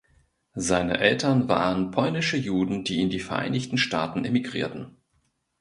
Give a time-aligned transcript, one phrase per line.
[0.55, 4.97] Seine Eltern waren polnische Juden, die in die Vereinigten Staaten emigrierten.